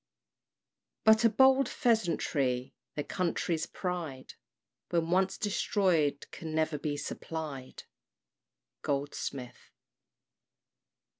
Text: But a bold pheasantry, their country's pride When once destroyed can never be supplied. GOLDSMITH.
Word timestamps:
But 1.03 1.23
a 1.23 1.29
bold 1.29 1.69
pheasantry, 1.69 2.73
their 2.95 3.03
country's 3.03 3.67
pride 3.67 4.33
When 4.89 5.11
once 5.11 5.37
destroyed 5.37 6.25
can 6.31 6.55
never 6.55 6.79
be 6.79 6.97
supplied. 6.97 7.83
GOLDSMITH. 8.81 9.69